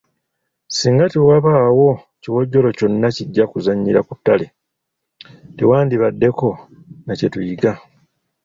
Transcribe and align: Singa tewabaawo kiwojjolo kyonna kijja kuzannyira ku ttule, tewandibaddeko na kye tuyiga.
Singa 0.77 1.05
tewabaawo 1.13 1.89
kiwojjolo 2.21 2.69
kyonna 2.77 3.07
kijja 3.15 3.43
kuzannyira 3.51 4.01
ku 4.07 4.13
ttule, 4.19 4.47
tewandibaddeko 5.57 6.49
na 7.05 7.13
kye 7.19 7.27
tuyiga. 7.33 7.73